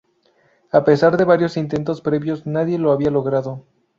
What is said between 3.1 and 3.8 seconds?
logrado.